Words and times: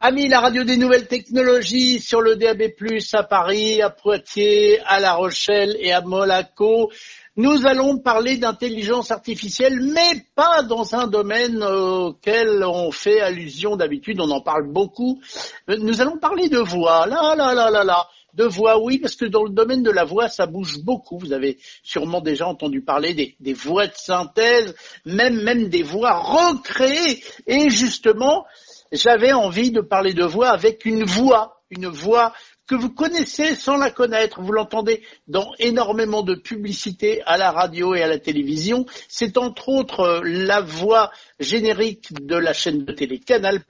Amis, 0.00 0.28
la 0.28 0.38
radio 0.38 0.62
des 0.62 0.76
nouvelles 0.76 1.08
technologies 1.08 1.98
sur 1.98 2.20
le 2.20 2.36
DAB+, 2.36 2.62
à 3.14 3.22
Paris, 3.24 3.82
à 3.82 3.90
Poitiers, 3.90 4.78
à 4.86 5.00
La 5.00 5.14
Rochelle 5.14 5.76
et 5.80 5.90
à 5.90 6.02
Monaco. 6.02 6.92
Nous 7.36 7.66
allons 7.66 7.98
parler 7.98 8.36
d'intelligence 8.36 9.10
artificielle, 9.10 9.80
mais 9.80 10.24
pas 10.36 10.62
dans 10.62 10.94
un 10.94 11.08
domaine 11.08 11.64
auquel 11.64 12.62
on 12.62 12.92
fait 12.92 13.20
allusion 13.20 13.74
d'habitude, 13.74 14.20
on 14.20 14.30
en 14.30 14.40
parle 14.40 14.72
beaucoup. 14.72 15.20
Nous 15.66 16.00
allons 16.00 16.16
parler 16.18 16.48
de 16.48 16.58
voix, 16.58 17.08
là, 17.08 17.34
là, 17.34 17.52
là, 17.52 17.68
là, 17.68 17.82
là. 17.82 18.06
De 18.34 18.44
voix, 18.44 18.80
oui, 18.80 18.98
parce 18.98 19.16
que 19.16 19.24
dans 19.24 19.42
le 19.42 19.50
domaine 19.50 19.82
de 19.82 19.90
la 19.90 20.04
voix, 20.04 20.28
ça 20.28 20.46
bouge 20.46 20.78
beaucoup. 20.78 21.18
Vous 21.18 21.32
avez 21.32 21.58
sûrement 21.82 22.20
déjà 22.20 22.46
entendu 22.46 22.82
parler 22.82 23.14
des, 23.14 23.34
des 23.40 23.54
voix 23.54 23.88
de 23.88 23.94
synthèse, 23.96 24.76
même, 25.04 25.42
même 25.42 25.68
des 25.68 25.82
voix 25.82 26.12
recréées. 26.12 27.20
Et 27.48 27.68
justement, 27.68 28.44
j'avais 28.92 29.32
envie 29.32 29.70
de 29.70 29.80
parler 29.80 30.14
de 30.14 30.24
voix 30.24 30.48
avec 30.50 30.84
une 30.84 31.04
voix, 31.04 31.60
une 31.70 31.88
voix 31.88 32.32
que 32.68 32.74
vous 32.74 32.90
connaissez 32.90 33.54
sans 33.54 33.78
la 33.78 33.90
connaître. 33.90 34.42
Vous 34.42 34.52
l'entendez 34.52 35.02
dans 35.26 35.52
énormément 35.58 36.22
de 36.22 36.34
publicités 36.34 37.22
à 37.24 37.38
la 37.38 37.50
radio 37.50 37.94
et 37.94 38.02
à 38.02 38.06
la 38.06 38.18
télévision. 38.18 38.84
C'est 39.08 39.38
entre 39.38 39.70
autres 39.70 40.00
euh, 40.00 40.20
la 40.22 40.60
voix 40.60 41.10
générique 41.40 42.12
de 42.12 42.36
la 42.36 42.52
chaîne 42.52 42.84
de 42.84 42.92
télé 42.92 43.18
Canal+, 43.18 43.62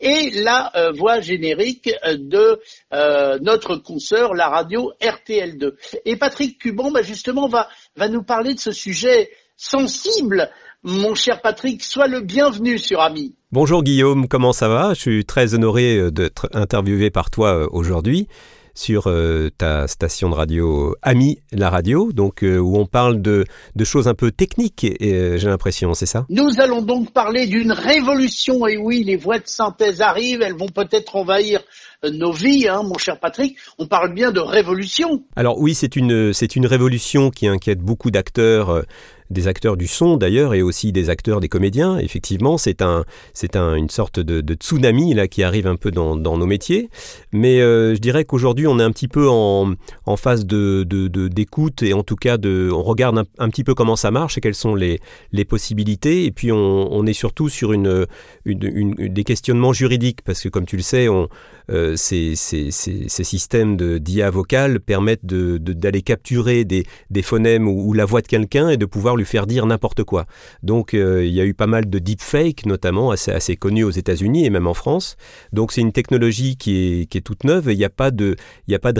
et 0.00 0.30
la 0.42 0.70
euh, 0.76 0.92
voix 0.92 1.20
générique 1.20 1.90
de 2.04 2.60
euh, 2.92 3.38
notre 3.40 3.76
consoeur, 3.76 4.34
la 4.34 4.48
radio 4.48 4.92
RTL2. 5.00 5.72
Et 6.04 6.16
Patrick 6.16 6.58
Cuban, 6.60 6.90
bah, 6.90 7.02
justement, 7.02 7.48
va, 7.48 7.68
va 7.96 8.08
nous 8.08 8.22
parler 8.22 8.54
de 8.54 8.60
ce 8.60 8.72
sujet 8.72 9.30
sensible 9.56 10.50
mon 10.82 11.16
cher 11.16 11.40
Patrick, 11.40 11.82
sois 11.82 12.06
le 12.06 12.20
bienvenu 12.20 12.78
sur 12.78 13.00
Ami. 13.00 13.34
Bonjour 13.56 13.82
Guillaume, 13.82 14.28
comment 14.28 14.52
ça 14.52 14.68
va? 14.68 14.92
Je 14.92 15.00
suis 15.00 15.24
très 15.24 15.54
honoré 15.54 15.96
euh, 15.96 16.10
d'être 16.10 16.50
interviewé 16.52 17.08
par 17.08 17.30
toi 17.30 17.54
euh, 17.54 17.66
aujourd'hui 17.70 18.28
sur 18.74 19.04
euh, 19.06 19.48
ta 19.56 19.88
station 19.88 20.28
de 20.28 20.34
radio 20.34 20.94
Ami 21.00 21.38
la 21.52 21.70
radio, 21.70 22.12
donc 22.12 22.42
où 22.42 22.76
on 22.76 22.84
parle 22.84 23.22
de, 23.22 23.46
choses 23.82 24.08
un 24.08 24.14
peu 24.14 24.30
techniques, 24.30 24.86
j'ai 25.00 25.38
l'impression, 25.38 25.94
c'est 25.94 26.04
ça? 26.04 26.26
Nous 26.28 26.60
allons 26.60 26.82
donc 26.82 27.14
parler 27.14 27.46
d'une 27.46 27.72
révolution, 27.72 28.66
et 28.66 28.76
oui, 28.76 29.02
les 29.04 29.16
voix 29.16 29.38
de 29.38 29.46
synthèse 29.46 30.02
arrivent, 30.02 30.42
elles 30.42 30.58
vont 30.58 30.68
peut-être 30.68 31.16
envahir 31.16 31.62
nos 32.10 32.32
vies, 32.32 32.68
hein, 32.68 32.82
mon 32.82 32.98
cher 32.98 33.18
Patrick. 33.18 33.56
On 33.78 33.86
parle 33.86 34.12
bien 34.12 34.32
de 34.32 34.40
révolution. 34.40 35.22
Alors 35.36 35.60
oui, 35.60 35.74
c'est 35.74 35.96
une, 35.96 36.32
c'est 36.32 36.56
une 36.56 36.66
révolution 36.66 37.30
qui 37.30 37.46
inquiète 37.46 37.80
beaucoup 37.80 38.10
d'acteurs 38.10 38.84
des 39.30 39.48
acteurs 39.48 39.76
du 39.76 39.86
son 39.86 40.16
d'ailleurs 40.16 40.54
et 40.54 40.62
aussi 40.62 40.92
des 40.92 41.10
acteurs, 41.10 41.40
des 41.40 41.48
comédiens. 41.48 41.98
Effectivement, 41.98 42.58
c'est 42.58 42.82
un, 42.82 43.04
c'est 43.34 43.56
un, 43.56 43.74
une 43.74 43.90
sorte 43.90 44.20
de, 44.20 44.54
tsunami 44.54 45.14
là 45.14 45.28
qui 45.28 45.42
arrive 45.42 45.66
un 45.66 45.76
peu 45.76 45.90
dans, 45.90 46.16
nos 46.16 46.46
métiers. 46.46 46.88
Mais 47.32 47.60
euh, 47.60 47.94
je 47.94 48.00
dirais 48.00 48.24
qu'aujourd'hui, 48.24 48.66
on 48.66 48.78
est 48.78 48.82
un 48.82 48.90
petit 48.90 49.08
peu 49.08 49.28
en, 49.28 49.74
en 50.06 50.16
phase 50.16 50.46
de, 50.46 50.84
d'écoute 51.28 51.82
et 51.82 51.92
en 51.92 52.02
tout 52.02 52.16
cas 52.16 52.36
de, 52.36 52.70
on 52.72 52.82
regarde 52.82 53.22
un, 53.38 53.48
petit 53.48 53.64
peu 53.64 53.74
comment 53.74 53.96
ça 53.96 54.10
marche 54.10 54.38
et 54.38 54.40
quelles 54.40 54.54
sont 54.54 54.74
les, 54.74 55.00
les 55.32 55.44
possibilités. 55.44 56.24
Et 56.24 56.30
puis 56.30 56.52
on, 56.52 57.06
est 57.06 57.12
surtout 57.12 57.48
sur 57.48 57.72
une, 57.72 58.06
une, 58.44 58.94
des 58.94 59.24
questionnements 59.24 59.72
juridiques 59.72 60.22
parce 60.22 60.42
que 60.42 60.48
comme 60.48 60.66
tu 60.66 60.76
le 60.76 60.82
sais, 60.82 61.08
on, 61.08 61.28
euh, 61.70 61.95
ces, 61.96 62.34
systèmes 62.36 63.76
d'IA 63.76 64.30
vocale 64.30 64.80
permettent 64.80 65.26
d'aller 65.26 66.02
capturer 66.02 66.64
des, 66.64 66.84
phonèmes 67.22 67.68
ou, 67.68 67.92
la 67.92 68.04
voix 68.04 68.20
de 68.20 68.26
quelqu'un 68.26 68.68
et 68.68 68.76
de 68.76 68.86
pouvoir 68.86 69.16
lui 69.16 69.24
faire 69.24 69.46
dire 69.46 69.66
n'importe 69.66 70.04
quoi. 70.04 70.26
Donc 70.62 70.94
euh, 70.94 71.24
il 71.24 71.32
y 71.32 71.40
a 71.40 71.44
eu 71.44 71.54
pas 71.54 71.66
mal 71.66 71.88
de 71.88 71.98
deepfake, 71.98 72.66
notamment 72.66 73.10
assez, 73.10 73.30
assez 73.30 73.56
connus 73.56 73.84
aux 73.84 73.90
États-Unis 73.90 74.44
et 74.44 74.50
même 74.50 74.66
en 74.66 74.74
France. 74.74 75.16
Donc 75.52 75.72
c'est 75.72 75.80
une 75.80 75.92
technologie 75.92 76.56
qui 76.56 77.08
est, 77.10 77.20
toute 77.24 77.44
neuve 77.44 77.70
et 77.70 77.72
il 77.72 77.78
n'y 77.78 77.84
a, 77.84 77.88
pas 77.88 78.10
de, 78.10 78.36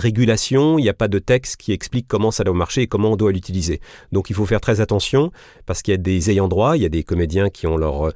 régulation, 0.00 0.78
il 0.78 0.82
n'y 0.82 0.88
a 0.88 0.94
pas 0.94 1.08
de 1.08 1.18
texte 1.18 1.58
qui 1.58 1.72
explique 1.72 2.08
comment 2.08 2.30
ça 2.30 2.44
doit 2.44 2.54
marcher 2.54 2.82
et 2.82 2.86
comment 2.86 3.12
on 3.12 3.16
doit 3.16 3.30
l'utiliser. 3.30 3.80
Donc 4.10 4.30
il 4.30 4.36
faut 4.36 4.46
faire 4.46 4.60
très 4.60 4.80
attention 4.80 5.30
parce 5.66 5.82
qu'il 5.82 5.92
y 5.92 5.94
a 5.94 5.98
des 5.98 6.30
ayants 6.30 6.48
droit, 6.48 6.76
il 6.76 6.82
y 6.82 6.86
a 6.86 6.88
des 6.88 7.04
comédiens 7.04 7.50
qui 7.50 7.66
ont 7.66 7.76
leur, 7.76 8.14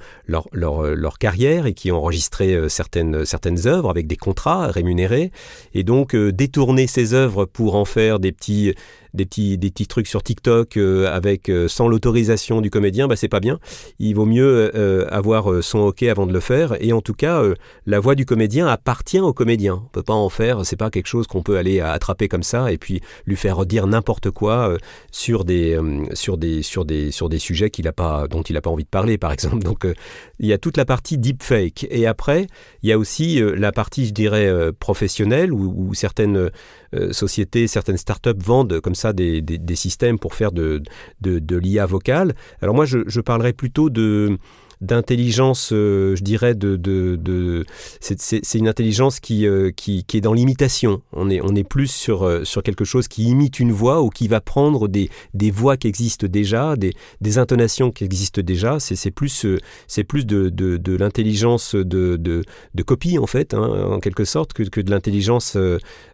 carrière 1.19 1.67
et 1.67 1.75
qui 1.75 1.93
ont 1.93 1.99
enregistré 1.99 2.55
euh, 2.55 2.69
certaines 2.69 3.67
œuvres 3.67 3.91
avec 3.91 4.07
des 4.07 4.17
contrats 4.17 4.60
rémunérés. 4.69 5.31
Et 5.75 5.85
donc 5.85 6.15
euh, 6.15 6.33
détourner 6.33 6.87
ces 6.87 7.15
œuvres 7.15 7.45
pour 7.45 7.75
en 7.75 7.85
faire 7.85 8.19
des 8.19 8.33
petits 8.33 8.75
des 9.15 9.25
petits, 9.27 9.59
des 9.59 9.71
petits 9.71 9.87
trucs 9.87 10.07
sur 10.07 10.23
TikTok 10.23 10.77
euh, 10.77 11.13
avec 11.13 11.49
euh, 11.49 11.67
sans 11.67 11.89
l'autorisation 11.89 12.61
du 12.61 12.71
comédien, 12.71 13.09
bah, 13.09 13.17
c'est 13.17 13.29
pas 13.29 13.41
bien. 13.41 13.59
Il 13.99 14.15
vaut 14.15 14.27
mieux 14.27 14.71
avoir 15.13 15.63
son 15.63 15.81
OK 15.81 16.03
avant 16.05 16.27
de 16.27 16.33
le 16.33 16.41
faire. 16.41 16.77
Et 16.81 16.93
en 16.93 17.01
tout 17.01 17.15
cas, 17.15 17.43
la 17.87 18.01
voix 18.01 18.15
du 18.15 18.25
comédien 18.25 18.67
appartient 18.67 19.21
au 19.21 19.33
comédien. 19.33 19.83
On 19.85 19.89
peut 19.89 20.03
pas 20.03 20.15
en 20.15 20.29
faire, 20.29 20.65
c'est 20.65 20.77
pas 20.77 20.91
quelque 20.91 21.07
chose 21.07 21.27
qu'on 21.27 21.43
peut 21.43 21.57
aller 21.57 21.81
attraper 21.81 22.29
comme 22.29 22.43
ça 22.43 22.71
et 22.73 22.79
puis 22.79 23.01
lui 23.27 23.37
faire 23.37 23.65
dire 23.67 23.87
n'importe 23.87 24.31
quoi 24.31 24.77
sur 25.11 25.45
des, 25.45 25.79
sur 26.13 26.39
des, 26.39 26.63
sur 26.63 26.85
des, 26.85 27.11
sur 27.11 27.29
des 27.29 27.39
sujets 27.39 27.71
qu'il 27.71 27.89
a 27.89 27.93
pas, 27.93 28.29
dont 28.29 28.43
il 28.43 28.55
n'a 28.55 28.61
pas 28.61 28.71
envie 28.71 28.85
de 28.85 28.89
parler, 28.89 29.19
par 29.19 29.33
exemple. 29.41 29.63
Donc, 29.63 29.87
il 30.39 30.47
y 30.47 30.53
a 30.53 30.59
toute 30.59 30.77
la 30.77 30.85
partie 30.85 31.19
deepfake. 31.19 31.87
Et 31.91 32.07
après, 32.07 32.47
il 32.83 32.89
y 32.89 32.93
a 32.93 32.99
aussi 32.99 33.41
la 33.57 33.73
partie, 33.73 34.07
je 34.07 34.13
dirais, 34.13 34.50
professionnelle 34.79 35.53
où, 35.53 35.75
où 35.77 35.95
certaines 35.95 36.51
sociétés, 37.13 37.67
certaines 37.67 37.97
startups 37.97 38.31
vendent 38.39 38.81
comme 38.81 38.95
ça 38.95 39.13
des, 39.13 39.43
systèmes 39.75 40.19
pour 40.19 40.35
faire 40.35 40.53
de, 40.53 40.83
l'IA 41.23 41.87
vocale. 41.87 42.35
Alors 42.63 42.75
moi, 42.75 42.85
je 42.85 43.21
parlerai 43.21 43.53
plutôt 43.53 43.91
de 43.91 44.39
d'intelligence, 44.81 45.71
euh, 45.73 46.17
je 46.17 46.23
dirais, 46.23 46.55
de, 46.55 46.77
de, 46.77 47.65
c'est 48.01 48.55
une 48.55 48.69
intelligence 48.69 49.21
qui, 49.21 49.47
euh, 49.47 49.71
qui, 49.71 50.05
qui, 50.05 50.17
est 50.17 50.21
dans 50.21 50.33
l'imitation. 50.33 51.03
On 51.13 51.29
est, 51.29 51.41
on 51.43 51.55
est 51.55 51.65
plus 51.65 51.91
sur, 51.91 52.23
euh, 52.23 52.45
sur 52.45 52.63
quelque 52.63 52.85
chose 52.85 53.09
qui 53.09 53.25
imite 53.25 53.61
une 53.61 53.73
voix 53.73 54.03
ou 54.03 54.09
qui 54.09 54.29
va 54.29 54.41
prendre 54.41 54.89
des, 54.89 55.11
des 55.35 55.51
voix 55.51 55.77
qui 55.77 55.89
existent 55.89 56.27
déjà, 56.27 56.77
des, 56.77 56.95
des 57.21 57.39
intonations 57.39 57.91
qui 57.91 58.05
existent 58.05 58.41
déjà. 58.43 58.79
C'est 58.81 59.11
plus, 59.11 59.47
c'est 59.87 60.05
plus 60.05 60.27
de, 60.27 60.49
de, 60.49 60.97
l'intelligence 60.97 61.75
de, 61.75 62.17
de, 62.17 62.43
de, 62.75 62.83
copie, 62.83 63.19
en 63.19 63.27
fait, 63.27 63.55
hein, 63.55 63.89
en 63.91 64.01
quelque 64.01 64.25
sorte, 64.25 64.53
que, 64.53 64.63
que 64.63 64.81
de 64.81 64.91
l'intelligence 64.91 65.57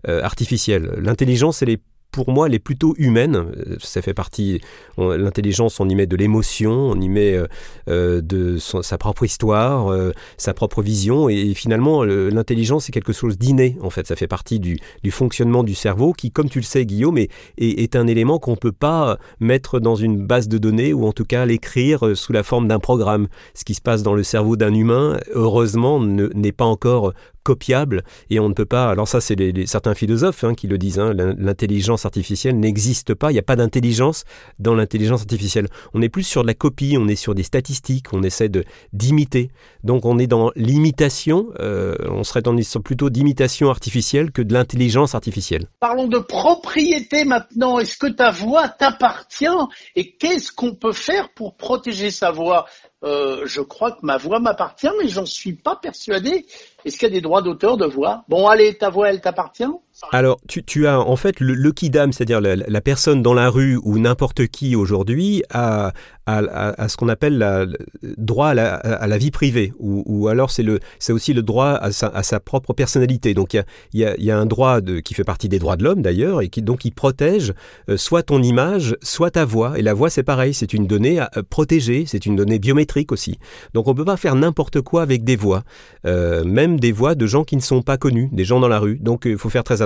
artificielle. 0.07 0.93
L'intelligence, 0.99 1.63
elle 1.63 1.71
est 1.71 1.81
pour 2.11 2.31
moi, 2.31 2.47
elle 2.47 2.55
est 2.55 2.59
plutôt 2.59 2.95
humaine. 2.97 3.37
Euh, 3.37 3.77
ça 3.79 4.01
fait 4.01 4.15
partie. 4.15 4.61
L'intelligence, 4.97 5.81
on 5.81 5.89
y 5.89 5.95
met 5.95 6.07
de 6.07 6.17
l'émotion, 6.17 6.73
on 6.73 6.99
y 6.99 7.09
met 7.11 7.35
euh, 7.35 7.47
euh, 7.89 8.23
de 8.23 8.57
sa 8.59 8.97
propre 8.97 9.25
histoire, 9.25 9.95
sa 10.39 10.55
propre 10.55 10.83
vision. 10.83 11.29
Et, 11.29 11.53
finalement, 11.55 12.05
l'intelligence, 12.05 12.87
c'est 12.87 12.93
quelque 12.93 13.13
chose 13.13 13.37
d'inné. 13.39 13.77
En 13.83 13.91
fait, 13.91 14.07
ça 14.07 14.17
fait 14.17 14.27
partie 14.27 14.59
du, 14.61 14.79
fonctionnement 15.11 15.63
du 15.63 15.75
cerveau 15.75 16.13
qui, 16.13 16.31
comme 16.31 16.49
tu 16.49 16.59
le 16.59 16.65
sais, 16.65 16.87
Guillaume, 16.87 17.19
est, 17.19 17.31
est, 17.59 17.97
un 17.97 18.07
élément 18.07 18.39
qu'on 18.39 18.53
ne 18.53 18.57
peut 18.57 18.73
pas 18.73 19.19
mettre 19.41 19.79
dans 19.81 19.95
une 19.95 20.27
base 20.27 20.49
de 20.49 20.59
données 20.59 20.93
ou 20.93 21.07
en 21.07 21.13
tout 21.13 21.25
cas 21.25 21.47
l'écrire 21.47 22.17
sous 22.17 22.33
la 22.33 22.43
forme 22.43 22.69
d'un 22.69 22.79
programme. 22.79 23.29
Ce 23.55 23.65
qui 23.65 23.75
se 23.75 23.81
passe 23.81 24.03
dans 24.03 24.15
le 24.15 24.23
cerveau 24.23 24.57
d'un 24.57 24.75
humain, 24.75 25.19
heureusement, 25.35 26.01
n'est 26.01 26.53
pas 26.53 26.65
encore 26.65 27.13
copiable 27.47 28.03
et 28.29 28.41
on 28.41 28.49
ne 28.49 28.55
peut 28.55 28.67
pas. 28.67 28.91
Alors 28.91 29.07
ça, 29.07 29.21
c'est 29.21 29.37
les, 29.37 29.67
certains 29.67 29.95
philosophes 29.95 30.43
hein, 30.43 30.55
qui 30.55 30.67
le 30.67 30.79
disent. 30.79 30.99
Hein, 30.99 31.13
l'intelligence 31.15 32.05
artificielle 32.05 32.59
n'existe 32.59 33.15
pas. 33.15 33.31
Il 33.31 33.35
n'y 33.35 33.39
a 33.39 33.49
pas 33.53 33.55
d'intelligence 33.55 34.25
dans 34.59 34.75
l'intelligence 34.75 35.21
artificielle. 35.21 35.69
On 35.95 36.03
est 36.03 36.09
plus 36.09 36.25
sur 36.25 36.43
de 36.43 36.49
la 36.49 36.55
copie. 36.55 36.97
On 36.99 37.07
est 37.07 37.15
sur 37.15 37.37
des 37.37 37.45
statistiques. 37.45 38.13
On 38.13 38.25
essaie 38.25 38.49
de 38.49 38.65
d'imiter. 38.93 39.51
Donc 39.85 40.05
on 40.05 40.19
est 40.19 40.27
dans 40.27 40.51
l'imitation. 40.57 41.47
Euh, 41.61 41.95
on 42.11 42.25
serait 42.25 42.43
dans 42.43 42.57
plutôt 42.83 43.11
d'imitation 43.11 43.71
artificielle 43.71 44.33
que 44.33 44.43
de 44.43 44.53
l'intelligence 44.53 45.15
artificielle. 45.15 45.67
Parlons 45.79 46.09
de 46.09 46.19
propriété 46.19 47.25
maintenant. 47.25 47.79
Est-ce 47.79 47.97
que 47.97 48.09
ta 48.09 48.31
voix 48.31 48.69
t'appartient 48.69 49.47
et 49.95 50.17
qu'est-ce 50.17 50.51
qu'on 50.51 50.75
peut 50.75 50.93
faire 50.93 51.29
pour 51.35 51.57
protéger 51.57 52.11
sa 52.11 52.33
voix? 52.33 52.67
Euh, 53.05 53.43
je 53.45 53.61
crois 53.61 53.93
que 53.93 53.99
ma 54.03 54.17
voix 54.17 54.41
m'appartient, 54.41 54.89
mais 55.01 55.09
j'en 55.09 55.27
suis 55.27 55.53
pas 55.53 55.77
persuadé. 55.77 56.47
Est-ce 56.87 56.99
qu'il 56.99 57.09
y 57.09 57.11
a 57.11 57.15
des 57.15 57.21
droits 57.21 57.43
d'auteur 57.43 57.77
de 57.77 57.85
voix 57.85 58.25
Bon, 58.29 58.47
allez, 58.47 58.79
ta 58.79 58.91
voix, 58.91 59.11
elle 59.11 59.21
t'appartient? 59.21 59.65
Alors, 60.13 60.39
tu, 60.47 60.87
as 60.87 61.01
en 61.01 61.17
fait 61.17 61.41
le, 61.41 61.55
le 61.55 61.73
kidam, 61.73 62.13
c'est-à-dire 62.13 62.41
la, 62.41 62.81
personne 62.81 63.23
dans 63.23 63.33
la 63.33 63.49
rue 63.49 63.79
ou 63.83 63.99
n'importe 63.99 64.47
qui 64.47 64.77
aujourd'hui 64.77 65.43
a, 65.51 65.93
ce 66.27 66.97
qu'on 66.97 67.09
appelle 67.09 67.39
le 67.39 68.15
droit 68.19 68.49
à 68.49 69.07
la, 69.07 69.19
vie 69.19 69.31
privée, 69.31 69.73
ou, 69.79 70.29
alors 70.29 70.51
c'est 70.51 71.13
aussi 71.13 71.33
le 71.33 71.43
droit 71.43 71.71
à 71.81 71.93
sa, 71.93 72.41
propre 72.41 72.75
personnalité. 72.75 73.33
Donc 73.33 73.55
il 73.55 73.65
y 74.01 74.31
a, 74.31 74.39
un 74.39 74.47
droit 74.47 74.81
qui 75.05 75.15
fait 75.15 75.25
partie 75.25 75.49
des 75.49 75.59
droits 75.59 75.77
de 75.77 75.85
l'homme 75.85 76.03
d'ailleurs, 76.03 76.43
et 76.43 76.49
qui 76.49 76.63
donc 76.63 76.87
protège 76.95 77.53
euh, 77.89 77.97
soit 77.97 78.23
ton 78.23 78.43
image, 78.43 78.97
soit 79.03 79.33
ta 79.33 79.45
voix. 79.45 79.79
Et 79.79 79.83
la 79.83 79.95
voix 79.95 80.11
c'est 80.11 80.23
pareil, 80.23 80.55
c'est 80.55 80.73
une 80.73 80.87
donnée 80.87 81.19
à, 81.19 81.31
protégée, 81.49 82.05
c'est 82.07 82.27
une 82.27 82.37
donnée 82.37 82.59
biométrique 82.59 83.13
aussi. 83.13 83.39
Donc 83.75 83.89
on 83.89 83.93
ne 83.93 83.97
peut 83.97 84.05
pas 84.05 84.17
faire 84.17 84.35
n'importe 84.35 84.81
quoi 84.83 85.03
avec 85.03 85.25
des 85.25 85.37
voix, 85.37 85.63
euh, 86.07 86.45
même 86.45 86.79
des 86.79 86.93
voix 86.93 87.15
de 87.15 87.27
gens 87.27 87.45
qui 87.45 87.57
ne 87.57 87.63
sont 87.63 87.83
pas 87.83 87.97
connus, 87.97 88.29
des 88.33 88.45
gens 88.45 88.61
dans 88.61 88.69
la 88.69 88.79
rue. 88.79 88.99
Donc 88.99 89.23
il 89.25 89.39
faut 89.39 89.49
faire 89.49 89.65
très 89.65 89.83
attention. 89.83 89.86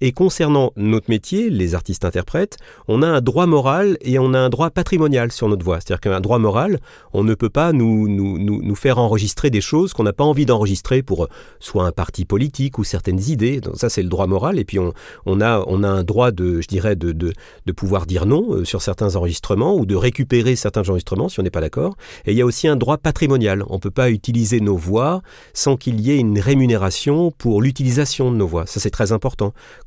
Et 0.00 0.12
concernant 0.12 0.72
notre 0.76 1.10
métier, 1.10 1.50
les 1.50 1.74
artistes-interprètes, 1.74 2.56
on 2.88 3.02
a 3.02 3.06
un 3.06 3.20
droit 3.20 3.46
moral 3.46 3.96
et 4.00 4.18
on 4.18 4.34
a 4.34 4.38
un 4.38 4.48
droit 4.48 4.70
patrimonial 4.70 5.32
sur 5.32 5.48
notre 5.48 5.64
voix. 5.64 5.80
C'est-à-dire 5.80 6.00
qu'un 6.00 6.20
droit 6.20 6.38
moral, 6.38 6.80
on 7.12 7.24
ne 7.24 7.34
peut 7.34 7.50
pas 7.50 7.72
nous, 7.72 8.08
nous, 8.08 8.38
nous, 8.38 8.74
faire 8.74 8.98
enregistrer 8.98 9.50
des 9.50 9.60
choses 9.60 9.92
qu'on 9.92 10.02
n'a 10.04 10.12
pas 10.12 10.24
envie 10.24 10.46
d'enregistrer 10.46 11.02
pour 11.02 11.28
soit 11.60 11.84
un 11.84 11.92
parti 11.92 12.24
politique 12.24 12.78
ou 12.78 12.84
certaines 12.84 13.20
idées. 13.28 13.60
Donc 13.60 13.76
ça, 13.76 13.88
c'est 13.88 14.02
le 14.02 14.08
droit 14.08 14.26
moral. 14.26 14.58
Et 14.58 14.64
puis 14.64 14.78
on, 14.78 14.92
on, 15.26 15.40
a, 15.40 15.64
on 15.66 15.82
a 15.82 15.88
un 15.88 16.04
droit 16.04 16.30
de, 16.30 16.60
je 16.60 16.68
dirais, 16.68 16.96
de, 16.96 17.12
de, 17.12 17.32
de 17.66 17.72
pouvoir 17.72 18.06
dire 18.06 18.26
non 18.26 18.64
sur 18.64 18.82
certains 18.82 19.16
enregistrements 19.16 19.74
ou 19.76 19.86
de 19.86 19.96
récupérer 19.96 20.56
certains 20.56 20.88
enregistrements 20.88 21.28
si 21.28 21.40
on 21.40 21.42
n'est 21.42 21.50
pas 21.50 21.60
d'accord. 21.60 21.96
Et 22.26 22.32
il 22.32 22.38
y 22.38 22.42
a 22.42 22.46
aussi 22.46 22.68
un 22.68 22.76
droit 22.76 22.98
patrimonial. 22.98 23.64
On 23.68 23.74
ne 23.74 23.80
peut 23.80 23.90
pas 23.90 24.10
utiliser 24.10 24.60
nos 24.60 24.76
voix 24.76 25.22
sans 25.52 25.76
qu'il 25.76 26.00
y 26.00 26.10
ait 26.10 26.18
une 26.18 26.38
rémunération 26.38 27.32
pour 27.36 27.62
l'utilisation 27.62 28.30
de 28.30 28.36
nos 28.36 28.46
voix. 28.46 28.66
Ça, 28.66 28.80
c'est 28.80 28.90
très 28.90 29.12
important. 29.12 29.25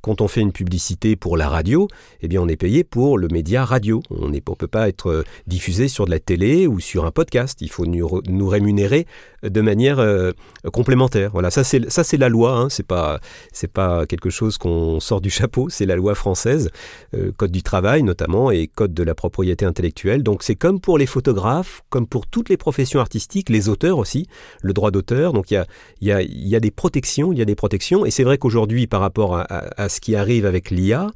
Quand 0.01 0.21
on 0.21 0.27
fait 0.27 0.41
une 0.41 0.51
publicité 0.51 1.15
pour 1.15 1.37
la 1.37 1.47
radio, 1.47 1.87
eh 2.21 2.27
bien, 2.27 2.41
on 2.41 2.47
est 2.47 2.57
payé 2.57 2.83
pour 2.83 3.17
le 3.17 3.27
média 3.29 3.63
radio. 3.63 4.01
On 4.09 4.29
ne 4.29 4.39
peut 4.39 4.67
pas 4.67 4.89
être 4.89 5.07
euh, 5.07 5.23
diffusé 5.47 5.87
sur 5.87 6.05
de 6.05 6.11
la 6.11 6.19
télé 6.19 6.67
ou 6.67 6.79
sur 6.79 7.05
un 7.05 7.11
podcast. 7.11 7.59
Il 7.61 7.69
faut 7.69 7.85
nous, 7.85 8.47
rémunérer 8.47 9.05
de 9.43 9.61
manière 9.61 9.99
euh, 9.99 10.31
complémentaire. 10.73 11.31
Voilà, 11.31 11.51
ça 11.51 11.63
c'est 11.63 12.17
la 12.17 12.29
loi. 12.29 12.57
Hein. 12.57 12.69
C'est 12.69 12.85
pas 12.85 13.19
c'est 13.51 13.71
pas 13.71 14.05
quelque 14.05 14.29
chose 14.29 14.57
qu'on 14.57 14.99
sort 14.99 15.21
du 15.21 15.29
chapeau. 15.29 15.69
C'est 15.69 15.85
la 15.85 15.95
loi 15.95 16.15
française, 16.15 16.69
euh, 17.13 17.31
code 17.35 17.51
du 17.51 17.63
travail 17.63 18.03
notamment 18.03 18.51
et 18.51 18.67
code 18.67 18.93
de 18.93 19.03
la 19.03 19.15
propriété 19.15 19.65
intellectuelle. 19.65 20.23
Donc 20.23 20.43
c'est 20.43 20.55
comme 20.55 20.79
pour 20.79 20.97
les 20.97 21.05
photographes, 21.05 21.83
comme 21.89 22.07
pour 22.07 22.27
toutes 22.27 22.49
les 22.49 22.57
professions 22.57 22.99
artistiques, 22.99 23.49
les 23.49 23.69
auteurs 23.69 23.97
aussi, 23.97 24.27
le 24.61 24.73
droit 24.73 24.91
d'auteur. 24.91 25.33
Donc 25.33 25.51
il 25.51 25.55
y 25.55 25.57
a, 25.57 25.65
y, 26.01 26.11
a, 26.11 26.21
y 26.21 26.55
a 26.55 26.59
des 26.59 26.71
protections, 26.71 27.31
il 27.31 27.39
y 27.39 27.41
a 27.41 27.45
des 27.45 27.55
protections. 27.55 28.05
Et 28.05 28.11
c'est 28.11 28.23
vrai 28.23 28.37
qu'aujourd'hui, 28.37 28.87
par 28.87 29.01
rapport 29.01 29.28
à, 29.35 29.89
ce 29.89 29.99
qui 29.99 30.15
arrive 30.15 30.45
avec 30.45 30.69
l'IA, 30.69 31.07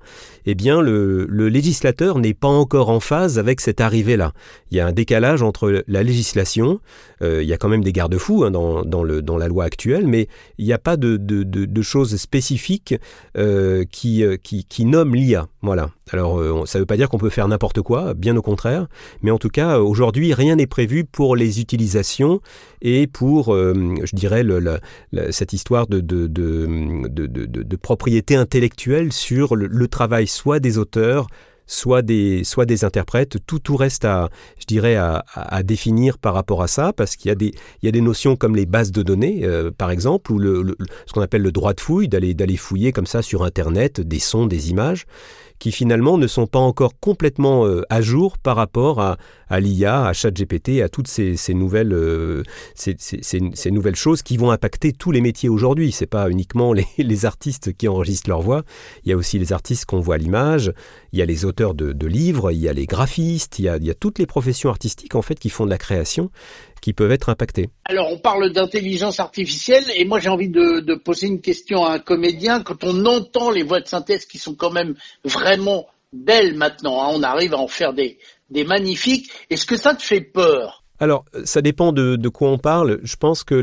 eh 0.46 0.56
bien 0.56 0.82
le, 0.82 1.26
législateur 1.28 2.20
n'est 2.20 2.34
pas 2.34 2.48
encore 2.48 2.90
en 2.90 3.00
phase 3.00 3.40
avec 3.40 3.62
cette 3.62 3.82
arrivée-là. 3.82 4.34
Il 4.72 4.78
y 4.78 4.80
a 4.80 4.88
un 4.88 4.92
décalage 4.92 5.42
entre 5.42 5.84
la 5.88 6.04
législation, 6.04 6.80
euh, 7.22 7.42
il 7.42 7.48
y 7.48 7.54
a 7.54 7.58
quand 7.58 7.70
même 7.70 7.84
des 7.84 7.94
garde-fous 7.94 8.44
hein, 8.44 8.52
dans, 8.52 9.38
la 9.38 9.48
loi 9.48 9.64
actuelle, 9.64 10.08
mais 10.08 10.28
il 10.58 10.66
n'y 10.66 10.74
a 10.74 10.78
pas 10.78 10.98
de, 10.98 11.82
choses 11.82 12.16
spécifiques 12.18 12.96
euh, 13.38 13.84
qui, 13.90 14.24
euh, 14.24 14.38
qui, 14.38 14.86
nomment 14.86 15.16
l'IA. 15.16 15.48
Voilà. 15.62 15.90
Alors, 16.12 16.68
ça 16.68 16.78
ne 16.78 16.82
veut 16.82 16.86
pas 16.86 16.98
dire 16.98 17.08
qu'on 17.08 17.18
peut 17.18 17.30
faire 17.30 17.48
n'importe 17.48 17.82
quoi, 17.82 18.14
bien 18.14 18.36
au 18.36 18.42
contraire, 18.42 18.88
mais 19.22 19.32
en 19.32 19.38
tout 19.38 19.50
cas, 19.50 19.80
aujourd'hui, 19.80 20.34
rien 20.34 20.58
n'est 20.58 20.68
prévu 20.68 21.06
pour 21.06 21.38
les 21.38 21.62
utilisations 21.62 22.42
et 22.82 23.08
pour, 23.08 23.56
je 23.56 24.16
dirais, 24.16 24.46
cette 25.32 25.54
histoire 25.54 25.88
de, 25.88 26.02
de, 26.02 26.28
de, 26.28 27.76
propriété 28.04 28.36
intellectuelle 28.36 29.14
sur 29.14 29.56
le, 29.56 29.88
travail 29.88 30.28
soit 30.28 30.60
des 30.60 30.78
auteurs, 30.78 31.28
soit 31.68 32.02
des, 32.02 32.44
soit 32.44 32.66
des 32.66 32.84
interprètes. 32.84 33.38
Tout, 33.48 33.60
tout 33.60 33.78
reste 33.78 34.04
à, 34.04 34.28
je 34.60 34.66
dirais, 34.66 34.98
à, 34.98 35.64
définir 35.64 36.18
par 36.18 36.34
rapport 36.34 36.62
à 36.62 36.68
ça, 36.68 36.92
parce 36.92 37.16
qu'il 37.16 37.30
y, 37.30 37.32
a 37.32 37.36
des, 37.36 37.54
y 37.82 37.88
a 37.88 37.92
des 37.92 38.02
notions 38.02 38.36
comme 38.36 38.58
les 38.58 38.66
bases 38.66 38.92
de 38.92 39.04
données, 39.04 39.46
euh, 39.46 39.72
par 39.72 39.90
exemple, 39.90 40.34
ou 40.34 40.38
le, 40.38 40.76
ce 41.06 41.14
qu'on 41.14 41.22
appelle 41.22 41.44
le 41.44 41.54
droit 41.54 41.74
de 41.74 41.80
fouille, 41.80 42.10
d'aller, 42.10 42.34
d'aller 42.34 42.58
fouiller 42.58 42.92
comme 42.92 43.06
ça 43.06 43.22
sur 43.22 43.46
Internet 43.46 44.02
des 44.02 44.20
sons, 44.20 44.48
des 44.48 44.70
images 44.70 45.06
qui 45.64 45.72
finalement 45.72 46.18
ne 46.18 46.28
sont 46.28 46.46
pas 46.46 46.60
encore 46.60 47.00
complètement 47.00 47.66
euh, 47.66 47.84
à 47.90 48.02
jour 48.02 48.38
par 48.38 48.58
rapport 48.58 49.00
à, 49.00 49.18
à 49.54 49.60
l'IA, 49.60 50.08
à 50.08 50.14
ChatGPT, 50.14 50.82
à 50.82 50.90
toutes 50.90 51.08
ces, 51.08 51.38
nouvelles, 51.54 51.94
euh, 51.94 52.42
ces, 52.74 53.72
nouvelles 53.72 53.96
choses 53.96 54.24
qui 54.24 54.36
vont 54.36 54.50
impacter 54.50 54.94
tous 54.94 55.12
les 55.12 55.22
métiers 55.22 55.48
aujourd'hui. 55.48 55.92
C'est 55.92 56.08
pas 56.08 56.28
uniquement 56.28 56.74
les, 56.98 57.26
artistes 57.26 57.78
qui 57.78 57.88
enregistrent 57.88 58.32
leur 58.32 58.42
voix, 58.42 58.64
il 59.06 59.12
y 59.12 59.14
a 59.14 59.16
aussi 59.16 59.38
les 59.38 59.54
artistes 59.54 59.86
qu'on 59.86 60.00
voit 60.00 60.16
à 60.16 60.18
l'image, 60.18 60.74
il 61.12 61.20
y 61.20 61.22
a 61.22 61.26
les 61.26 61.46
auteurs 61.46 61.76
de, 61.76 62.08
livres, 62.08 62.52
il 62.52 62.58
y 62.58 62.68
a 62.68 62.74
les 62.74 62.88
graphistes, 62.88 63.60
il 63.60 63.66
y 63.66 63.70
a, 63.70 63.94
toutes 63.94 64.18
les 64.18 64.26
professions 64.26 64.70
artistiques 64.70 65.14
en 65.14 65.22
fait 65.22 65.36
qui 65.36 65.50
font 65.50 65.66
de 65.66 65.70
la 65.70 65.78
création 65.78 66.32
qui 66.82 66.92
peuvent 66.92 67.12
être 67.12 67.30
impactés. 67.30 67.70
Alors 67.86 68.12
on 68.12 68.18
parle 68.18 68.52
d'intelligence 68.52 69.20
artificielle 69.20 69.86
et 69.96 70.04
moi 70.04 70.20
j'ai 70.20 70.30
envie 70.30 70.50
de, 70.50 70.80
de, 70.80 70.96
poser 70.96 71.28
une 71.28 71.40
question 71.40 71.86
à 71.86 71.94
un 71.94 72.00
comédien. 72.00 72.62
Quand 72.62 72.84
on 72.84 73.06
entend 73.06 73.52
les 73.52 73.64
voix 73.64 73.80
de 73.80 73.88
synthèse 73.88 74.26
qui 74.26 74.38
sont 74.38 74.56
quand 74.56 74.72
même 74.72 74.96
vraiment 75.24 75.86
belles 76.12 76.56
maintenant, 76.56 77.02
hein, 77.02 77.12
on 77.14 77.24
arrive 77.24 77.54
à 77.54 77.58
en 77.58 77.68
faire 77.68 77.94
des, 77.94 78.18
des 78.50 78.64
magnifiques, 78.64 79.30
est-ce 79.50 79.66
que 79.66 79.78
ça 79.78 79.96
te 79.96 80.02
fait 80.02 80.22
peur? 80.22 80.84
Alors, 81.00 81.26
ça 81.44 81.62
dépend 81.62 81.92
de, 81.92 82.16
de, 82.16 82.30
quoi 82.30 82.50
on 82.50 82.58
parle. 82.58 83.00
Je 83.04 83.16
pense 83.16 83.44
que 83.44 83.56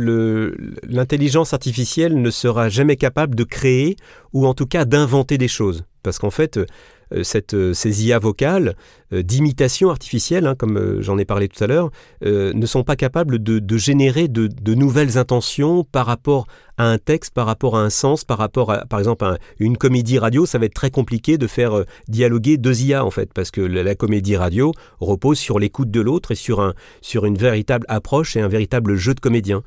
l'intelligence 0.82 1.54
artificielle 1.54 2.20
ne 2.20 2.30
sera 2.30 2.68
jamais 2.68 2.96
capable 2.96 3.34
de 3.34 3.44
créer 3.44 3.96
ou 4.32 4.46
en 4.46 4.52
tout 4.52 4.66
cas 4.66 4.84
d'inventer 4.84 5.38
des 5.38 5.48
choses. 5.48 5.84
Parce 6.02 6.18
qu'en 6.18 6.30
fait, 6.30 6.58
euh, 6.58 6.66
euh, 7.12 7.72
ces 7.74 8.06
IA 8.06 8.18
vocales 8.18 8.76
euh, 9.12 9.22
d'imitation 9.22 9.90
artificielle, 9.90 10.46
hein, 10.46 10.54
comme 10.54 11.00
j'en 11.00 11.18
ai 11.18 11.24
parlé 11.24 11.48
tout 11.48 11.62
à 11.62 11.66
l'heure, 11.66 11.90
ne 12.22 12.66
sont 12.66 12.84
pas 12.84 12.96
capables 12.96 13.42
de, 13.42 13.76
générer 13.76 14.28
de, 14.28 14.74
nouvelles 14.74 15.18
intentions 15.18 15.84
par 15.84 16.06
rapport 16.06 16.46
à 16.78 16.84
un 16.84 16.98
texte, 16.98 17.34
par 17.34 17.46
rapport 17.46 17.76
à 17.76 17.82
un 17.82 17.90
sens, 17.90 18.24
par 18.24 18.38
rapport 18.38 18.72
à, 18.72 18.86
par 18.86 18.98
exemple, 18.98 19.24
une 19.58 19.76
comédie 19.76 20.18
radio. 20.18 20.46
Ça 20.46 20.58
va 20.58 20.66
être 20.66 20.74
très 20.74 20.90
compliqué 20.90 21.38
de 21.38 21.46
faire 21.46 21.84
dialoguer 22.08 22.56
deux 22.56 22.82
IA, 22.82 23.04
en 23.04 23.10
fait, 23.10 23.32
parce 23.32 23.50
que 23.50 23.60
la, 23.60 23.94
comédie 23.94 24.36
radio 24.36 24.72
repose 25.00 25.38
sur 25.38 25.58
l'écoute 25.58 25.90
de 25.90 26.00
l'autre 26.00 26.30
et 26.30 26.36
sur, 26.36 26.60
un, 26.60 26.74
sur 27.00 27.26
une 27.26 27.36
véritable 27.36 27.84
approche 27.88 28.36
et 28.36 28.40
un 28.40 28.48
véritable 28.48 28.94
jeu 28.96 29.14
de 29.14 29.20
comédien. 29.20 29.62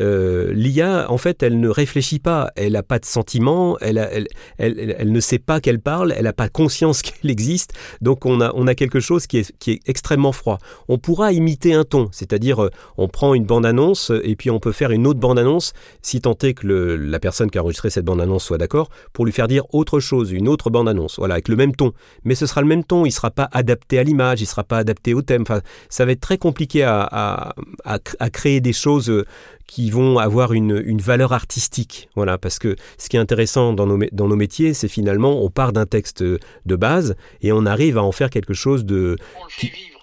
Euh, 0.00 0.52
L'IA, 0.52 1.10
en 1.10 1.18
fait, 1.18 1.42
elle 1.42 1.58
ne 1.58 1.68
réfléchit 1.68 2.20
pas, 2.20 2.50
elle 2.56 2.72
n'a 2.72 2.82
pas 2.82 2.98
de 2.98 3.04
sentiment, 3.04 3.76
elle, 3.80 3.98
elle, 3.98 4.28
elle, 4.58 4.94
elle, 4.98 5.12
ne 5.12 5.20
sait 5.20 5.38
pas 5.38 5.60
qu'elle 5.60 5.80
parle, 5.80 6.14
elle 6.16 6.24
n'a 6.24 6.32
pas 6.32 6.48
conscience 6.48 6.87
qu'elle 7.02 7.30
existe, 7.30 7.72
donc 8.00 8.26
on 8.26 8.40
a, 8.40 8.52
on 8.54 8.66
a 8.66 8.74
quelque 8.74 9.00
chose 9.00 9.26
qui 9.26 9.38
est, 9.38 9.56
qui 9.58 9.72
est 9.72 9.80
extrêmement 9.86 10.32
froid. 10.32 10.58
On 10.88 10.98
pourra 10.98 11.32
imiter 11.32 11.74
un 11.74 11.84
ton, 11.84 12.08
c'est-à-dire 12.12 12.62
euh, 12.62 12.70
on 12.96 13.08
prend 13.08 13.34
une 13.34 13.44
bande-annonce 13.44 14.12
et 14.22 14.36
puis 14.36 14.50
on 14.50 14.60
peut 14.60 14.72
faire 14.72 14.90
une 14.90 15.06
autre 15.06 15.20
bande-annonce, 15.20 15.72
si 16.02 16.20
tant 16.20 16.36
est 16.42 16.54
que 16.54 16.66
le, 16.66 16.96
la 16.96 17.18
personne 17.18 17.50
qui 17.50 17.58
a 17.58 17.62
enregistré 17.62 17.90
cette 17.90 18.04
bande-annonce 18.04 18.44
soit 18.44 18.58
d'accord, 18.58 18.88
pour 19.12 19.24
lui 19.24 19.32
faire 19.32 19.48
dire 19.48 19.64
autre 19.72 20.00
chose, 20.00 20.32
une 20.32 20.48
autre 20.48 20.70
bande-annonce, 20.70 21.16
voilà, 21.18 21.34
avec 21.34 21.48
le 21.48 21.56
même 21.56 21.74
ton. 21.74 21.92
Mais 22.24 22.34
ce 22.34 22.46
sera 22.46 22.60
le 22.60 22.66
même 22.66 22.84
ton, 22.84 23.04
il 23.04 23.10
ne 23.10 23.14
sera 23.14 23.30
pas 23.30 23.48
adapté 23.52 23.98
à 23.98 24.02
l'image, 24.02 24.40
il 24.40 24.44
ne 24.44 24.48
sera 24.48 24.64
pas 24.64 24.78
adapté 24.78 25.14
au 25.14 25.22
thème. 25.22 25.42
Enfin, 25.42 25.60
ça 25.88 26.04
va 26.04 26.12
être 26.12 26.20
très 26.20 26.38
compliqué 26.38 26.82
à, 26.82 27.00
à, 27.02 27.54
à, 27.84 27.98
à 28.18 28.30
créer 28.30 28.60
des 28.60 28.72
choses 28.72 29.10
euh, 29.10 29.24
qui 29.68 29.90
vont 29.90 30.18
avoir 30.18 30.54
une, 30.54 30.82
une, 30.84 31.00
valeur 31.00 31.32
artistique. 31.32 32.08
Voilà, 32.16 32.38
parce 32.38 32.58
que 32.58 32.74
ce 32.96 33.08
qui 33.08 33.16
est 33.16 33.20
intéressant 33.20 33.74
dans 33.74 33.86
nos, 33.86 33.98
dans 34.12 34.26
nos 34.26 34.34
métiers, 34.34 34.72
c'est 34.74 34.88
finalement 34.88 35.44
on 35.44 35.50
part 35.50 35.72
d'un 35.72 35.84
texte 35.84 36.22
de 36.22 36.76
base 36.78 37.16
et 37.42 37.52
on 37.52 37.66
arrive 37.66 37.98
à 37.98 38.02
en 38.02 38.12
faire 38.12 38.30
quelque 38.30 38.54
chose 38.54 38.84
de 38.84 39.16
on 39.38 39.44
le 39.44 39.50
fait 39.50 39.66
vivre. 39.66 39.97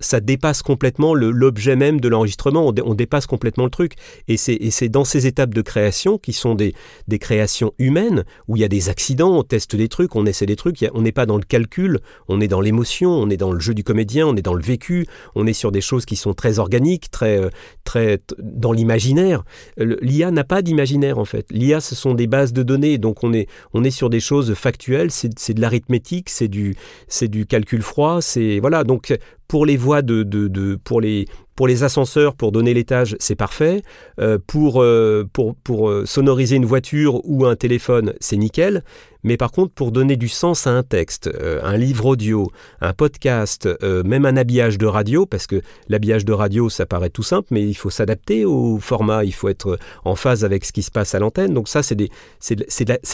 Ça 0.00 0.20
dépasse 0.20 0.62
complètement 0.62 1.14
l'objet 1.14 1.76
même 1.76 2.00
de 2.00 2.08
l'enregistrement. 2.08 2.72
On, 2.84 2.94
dépasse 2.94 3.26
complètement 3.26 3.64
le 3.64 3.70
truc. 3.70 3.94
Et 4.26 4.36
c'est 4.36 4.88
dans 4.88 5.04
ces 5.04 5.26
étapes 5.26 5.54
de 5.54 5.62
création 5.62 6.18
qui 6.18 6.32
sont 6.32 6.54
des, 6.54 6.74
des, 7.06 7.18
créations 7.20 7.72
humaines 7.78 8.24
où 8.48 8.56
il 8.56 8.60
y 8.60 8.64
a 8.64 8.68
des 8.68 8.88
accidents, 8.88 9.38
on 9.38 9.42
teste 9.44 9.76
des 9.76 9.88
trucs, 9.88 10.16
on 10.16 10.26
essaie 10.26 10.46
des 10.46 10.56
trucs. 10.56 10.84
on 10.94 11.02
n'est 11.02 11.12
pas 11.12 11.26
dans 11.26 11.36
le 11.36 11.44
calcul, 11.44 12.00
on 12.28 12.40
est 12.40 12.48
dans 12.48 12.60
l'émotion, 12.60 13.10
on 13.10 13.30
est 13.30 13.36
dans 13.36 13.52
le 13.52 13.60
jeu 13.60 13.72
du 13.72 13.84
comédien, 13.84 14.26
on 14.26 14.36
est 14.36 14.42
dans 14.42 14.54
le 14.54 14.62
vécu, 14.62 15.06
on 15.36 15.46
est 15.46 15.52
sur 15.52 15.70
des 15.70 15.80
choses 15.80 16.06
qui 16.06 16.16
sont 16.16 16.34
très 16.34 16.58
organiques, 16.58 17.10
très, 17.10 17.38
euh, 17.38 17.50
très 17.84 18.20
dans 18.38 18.72
l'imaginaire. 18.72 19.44
L'IA 19.76 20.32
n'a 20.32 20.44
pas 20.44 20.62
d'imaginaire 20.62 21.18
en 21.18 21.24
fait. 21.24 21.46
L'IA, 21.50 21.80
ce 21.80 21.94
sont 21.94 22.14
des 22.14 22.26
bases 22.26 22.52
de 22.52 22.62
données. 22.62 22.98
Donc 22.98 23.22
on 23.22 23.32
est, 23.32 23.48
on 23.74 23.84
est 23.84 23.90
sur 23.90 24.10
des 24.10 24.20
choses 24.20 24.54
factuelles. 24.54 25.10
C'est 25.10 25.54
de 25.54 25.60
l'arithmétique, 25.60 26.30
c'est 26.30 26.48
du, 26.48 26.74
du 27.22 27.46
calcul 27.46 27.82
froid. 27.82 28.20
C'est 28.20 28.58
voilà. 28.58 28.82
Donc 28.82 29.16
pour 29.48 29.66
les 29.66 29.76
voies 29.76 30.02
de, 30.02 30.78
pour 30.84 31.00
les 31.00 31.26
pour 31.60 31.68
les 31.68 31.82
ascenseurs, 31.82 32.36
pour 32.36 32.52
donner 32.52 32.72
l'étage, 32.72 33.16
c'est 33.18 33.34
parfait. 33.34 33.82
Euh, 34.18 34.38
pour, 34.46 34.80
euh, 34.80 35.28
pour, 35.30 35.54
pour 35.56 35.90
euh, 35.90 36.06
sonoriser 36.06 36.56
une 36.56 36.64
voiture 36.64 37.20
ou 37.24 37.44
un 37.44 37.54
téléphone, 37.54 38.14
c'est 38.18 38.38
nickel. 38.38 38.82
Mais 39.22 39.36
par 39.36 39.50
contre, 39.52 39.72
pour 39.72 39.92
donner 39.92 40.16
du 40.16 40.28
sens 40.28 40.66
à 40.66 40.70
un 40.70 40.82
texte, 40.82 41.30
un 41.62 41.76
livre 41.76 42.06
audio, 42.06 42.50
un 42.80 42.92
podcast, 42.92 43.68
même 44.04 44.26
un 44.26 44.36
habillage 44.36 44.78
de 44.78 44.86
radio, 44.86 45.26
parce 45.26 45.46
que 45.46 45.60
l'habillage 45.88 46.24
de 46.24 46.32
radio, 46.32 46.68
ça 46.68 46.86
paraît 46.86 47.10
tout 47.10 47.22
simple, 47.22 47.48
mais 47.50 47.62
il 47.62 47.74
faut 47.74 47.90
s'adapter 47.90 48.44
au 48.44 48.78
format, 48.78 49.24
il 49.24 49.32
faut 49.32 49.48
être 49.48 49.78
en 50.04 50.14
phase 50.14 50.44
avec 50.44 50.64
ce 50.64 50.72
qui 50.72 50.82
se 50.82 50.90
passe 50.90 51.14
à 51.14 51.18
l'antenne. 51.18 51.54
Donc 51.54 51.68
ça, 51.68 51.82
c'est 51.82 51.94
de, 51.94 52.08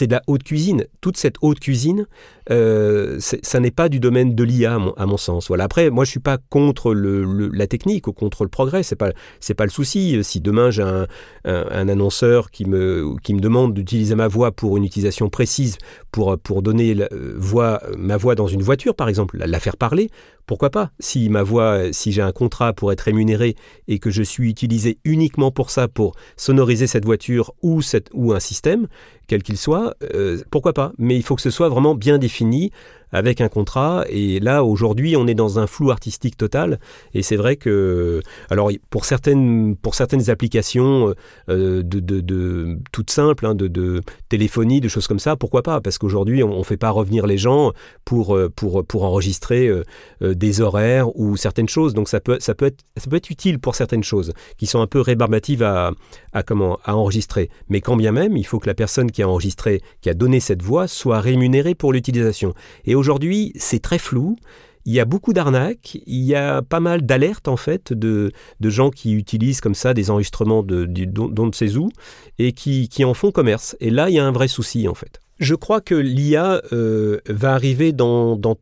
la 0.09 0.21
haute 0.27 0.43
cuisine. 0.43 0.85
Toute 1.01 1.17
cette 1.17 1.35
haute 1.41 1.59
cuisine, 1.59 2.07
ça 2.49 3.59
n'est 3.59 3.71
pas 3.71 3.89
du 3.89 3.99
domaine 3.99 4.35
de 4.35 4.43
l'IA, 4.43 4.79
à, 4.97 5.05
mon, 5.05 5.17
sens. 5.17 5.47
Voilà. 5.47 5.65
Après, 5.65 5.89
moi, 5.89 6.05
je 6.05 6.11
suis 6.11 6.19
pas 6.19 6.37
contre 6.49 6.93
la 6.93 7.67
technique, 7.67 8.07
ou 8.07 8.13
contre 8.13 8.43
le 8.43 8.49
progrès. 8.49 8.83
C'est 8.83 8.95
pas 8.95 9.11
pas 9.57 9.65
le 9.65 9.71
souci. 9.71 10.23
Si 10.23 10.39
demain 10.39 10.71
j'ai 10.71 10.83
un, 10.83 11.07
annonceur 11.89 12.51
qui 12.51 12.65
me 12.65 13.39
demande 13.39 13.73
d'utiliser 13.73 14.15
ma 14.15 14.27
voix 14.27 14.51
pour 14.51 14.77
une 14.77 14.85
utilisation 14.85 15.29
précise 15.29 15.77
pour, 16.11 16.37
pour 16.39 16.61
donner 16.61 16.95
voix, 17.35 17.81
ma 17.97 18.17
voix 18.17 18.35
dans 18.35 18.47
une 18.47 18.61
voiture, 18.61 18.95
par 18.95 19.09
exemple, 19.09 19.37
la 19.37 19.59
faire 19.59 19.77
parler, 19.77 20.09
pourquoi 20.45 20.69
pas? 20.69 20.91
Si 20.99 21.29
ma 21.29 21.43
voix, 21.43 21.91
si 21.91 22.11
j'ai 22.13 22.21
un 22.21 22.31
contrat 22.31 22.71
pour 22.71 22.91
être 22.91 23.01
rémunéré 23.01 23.55
et 23.87 23.99
que 23.99 24.09
je 24.09 24.23
suis 24.23 24.49
utilisé 24.49 24.97
uniquement 25.03 25.51
pour 25.51 25.69
ça, 25.69 25.87
pour 25.89 26.15
sonoriser 26.37 26.87
cette 26.87 27.03
voiture 27.03 27.53
ou, 27.61 27.81
cette, 27.81 28.09
ou 28.13 28.33
un 28.33 28.39
système, 28.39 28.87
quel 29.27 29.43
qu'il 29.43 29.57
soit, 29.57 29.93
euh, 30.15 30.41
pourquoi 30.49 30.73
pas 30.73 30.93
Mais 30.97 31.15
il 31.15 31.23
faut 31.23 31.35
que 31.35 31.41
ce 31.41 31.49
soit 31.49 31.69
vraiment 31.69 31.95
bien 31.95 32.17
défini 32.17 32.71
avec 33.11 33.39
un 33.39 33.47
contrat. 33.47 34.03
Et 34.09 34.39
là, 34.39 34.63
aujourd'hui, 34.63 35.15
on 35.15 35.27
est 35.27 35.33
dans 35.33 35.59
un 35.59 35.67
flou 35.67 35.91
artistique 35.91 36.35
total. 36.35 36.79
Et 37.13 37.21
c'est 37.21 37.37
vrai 37.37 37.55
que, 37.55 38.21
alors, 38.49 38.69
pour 38.89 39.05
certaines, 39.05 39.75
pour 39.77 39.95
certaines 39.95 40.29
applications 40.29 41.13
euh, 41.49 41.83
de, 41.83 41.99
de, 41.99 42.19
de, 42.19 42.79
toutes 42.91 43.09
simples, 43.09 43.45
hein, 43.45 43.55
de, 43.55 44.01
téléphonie, 44.29 44.81
de 44.81 44.89
choses 44.89 45.07
comme 45.07 45.19
ça, 45.19 45.35
pourquoi 45.37 45.63
pas? 45.63 45.79
Parce 45.79 45.97
qu'aujourd'hui, 45.97 46.43
on 46.43 46.57
ne 46.57 46.63
fait 46.63 46.77
pas 46.77 46.89
revenir 46.89 47.27
les 47.27 47.37
gens 47.37 47.71
pour, 48.03 48.35
euh, 48.35 48.49
pour, 48.53 48.85
pour 48.85 49.03
enregistrer 49.03 49.71
des 50.21 50.61
horaires 50.61 51.15
ou 51.17 51.37
certaines 51.37 51.69
choses. 51.69 51.93
Donc, 51.93 52.09
ça 52.09 52.19
peut, 52.19 52.37
ça, 52.39 52.55
peut 52.55 52.65
être, 52.65 52.83
ça 52.97 53.09
peut 53.09 53.15
être 53.15 53.29
utile 53.29 53.59
pour 53.59 53.75
certaines 53.75 54.03
choses 54.03 54.33
qui 54.57 54.65
sont 54.65 54.81
un 54.81 54.87
peu 54.87 54.99
rébarbatives 54.99 55.63
à, 55.63 55.91
à, 56.33 56.43
comment, 56.43 56.79
à 56.83 56.95
enregistrer. 56.95 57.49
Mais 57.69 57.81
quand 57.81 57.95
bien 57.95 58.11
même, 58.11 58.35
il 58.35 58.45
faut 58.45 58.59
que 58.59 58.67
la 58.67 58.73
personne 58.73 59.11
a 59.21 59.29
enregistré, 59.29 59.81
qui 60.01 60.09
a 60.09 60.13
donné 60.13 60.39
cette 60.39 60.61
voix, 60.61 60.87
soit 60.87 61.19
rémunérée 61.19 61.75
pour 61.75 61.93
l'utilisation. 61.93 62.53
Et 62.85 62.95
aujourd'hui, 62.95 63.51
c'est 63.55 63.81
très 63.81 63.97
flou. 63.97 64.37
Il 64.85 64.93
y 64.93 65.01
a 65.01 65.05
beaucoup 65.05 65.33
d'arnaques, 65.33 65.97
il 66.05 66.23
y 66.23 66.33
a 66.33 66.61
pas 66.61 66.79
mal 66.79 67.01
d'alertes 67.01 67.49
en 67.49 67.57
fait 67.57 67.91
de, 67.91 68.31
de, 68.61 68.69
gens 68.69 68.89
qui 68.89 69.11
utilisent 69.15 69.59
comme 69.59 69.75
ça 69.75 69.93
des 69.93 70.09
enregistrements 70.09 70.63
de, 70.63 70.85
d'on 70.85 71.45
ne 71.45 71.51
sait 71.51 71.75
où 71.75 71.89
et 72.39 72.53
qui, 72.53 72.87
qui, 72.87 73.03
en 73.03 73.13
font 73.13 73.31
commerce. 73.31 73.75
Et 73.81 73.89
là, 73.89 74.09
il 74.09 74.15
y 74.15 74.19
a 74.19 74.25
un 74.25 74.31
vrai 74.31 74.47
souci 74.47 74.87
en 74.87 74.93
fait. 74.93 75.21
Je 75.39 75.55
crois 75.55 75.81
que 75.81 75.93
l'IA 75.93 76.61
euh, 76.71 77.19
va 77.27 77.53
arriver 77.53 77.91
dans, 77.91 78.37
dans, 78.37 78.55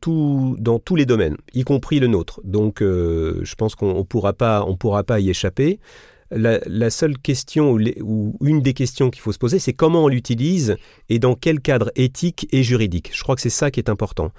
dans 0.57 0.79
tous 0.79 0.95
les 0.95 1.05
domaines, 1.05 1.37
y 1.53 1.63
compris 1.63 1.99
le 1.99 2.07
nôtre. 2.07 2.41
Donc 2.43 2.81
euh, 2.81 3.39
je 3.43 3.53
pense 3.53 3.75
qu'on 3.75 3.99
ne 3.99 4.03
pourra, 4.03 4.33
pas, 4.33 4.65
on 4.67 4.75
pourra 4.75 5.03
pas 5.03 5.19
y 5.19 5.29
échapper 5.29 5.79
la, 6.35 6.89
seule 6.89 7.17
question 7.17 7.77
ou, 8.01 8.37
une 8.41 8.61
des 8.61 8.73
questions 8.73 9.09
qu'il 9.09 9.21
faut 9.21 9.31
se 9.31 9.37
poser, 9.37 9.59
c'est 9.59 9.73
comment 9.73 10.05
on 10.05 10.07
l'utilise 10.07 10.75
et 11.09 11.19
dans 11.19 11.35
quel 11.35 11.59
cadre 11.59 11.91
éthique 11.95 12.47
et 12.51 12.63
juridique. 12.63 13.11
Je 13.13 13.23
crois 13.23 13.35
que 13.35 13.41
c'est 13.41 13.49
ça 13.49 13.71
qui 13.71 13.79
est 13.79 13.89
important. 13.89 14.31